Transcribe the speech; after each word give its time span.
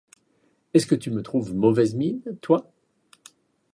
Est-ce 0.73 0.87
que 0.87 0.95
tu 0.95 1.11
me 1.11 1.21
trouves 1.21 1.53
mauvaise 1.53 1.93
mine, 1.93 2.23
toi? 2.41 2.73